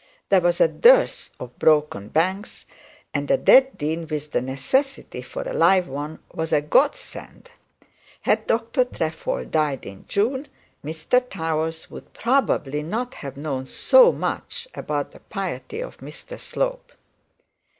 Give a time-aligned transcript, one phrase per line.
[0.29, 2.65] There was a dearth of broken banks,
[3.13, 7.51] and a dead dean with the necessity for a live one was a godsend.
[8.21, 10.47] Had Dr Trefoil died in June,
[10.83, 16.93] Mr Towers would probably not have known so much about the piety of Mr Slope.